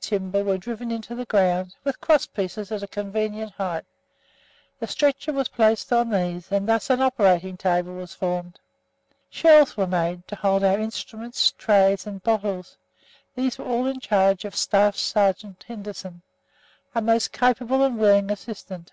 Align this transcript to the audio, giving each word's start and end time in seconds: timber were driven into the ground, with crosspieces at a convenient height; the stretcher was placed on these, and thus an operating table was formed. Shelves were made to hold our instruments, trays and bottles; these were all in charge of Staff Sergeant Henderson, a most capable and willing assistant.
timber 0.00 0.44
were 0.44 0.56
driven 0.56 0.92
into 0.92 1.12
the 1.16 1.24
ground, 1.24 1.74
with 1.82 2.00
crosspieces 2.00 2.70
at 2.70 2.84
a 2.84 2.86
convenient 2.86 3.50
height; 3.54 3.82
the 4.78 4.86
stretcher 4.86 5.32
was 5.32 5.48
placed 5.48 5.92
on 5.92 6.08
these, 6.10 6.52
and 6.52 6.68
thus 6.68 6.88
an 6.88 7.02
operating 7.02 7.56
table 7.56 7.92
was 7.96 8.14
formed. 8.14 8.60
Shelves 9.28 9.76
were 9.76 9.88
made 9.88 10.28
to 10.28 10.36
hold 10.36 10.62
our 10.62 10.78
instruments, 10.78 11.50
trays 11.50 12.06
and 12.06 12.22
bottles; 12.22 12.76
these 13.34 13.58
were 13.58 13.64
all 13.64 13.86
in 13.88 13.98
charge 13.98 14.44
of 14.44 14.54
Staff 14.54 14.94
Sergeant 14.96 15.64
Henderson, 15.66 16.22
a 16.94 17.02
most 17.02 17.32
capable 17.32 17.82
and 17.82 17.98
willing 17.98 18.30
assistant. 18.30 18.92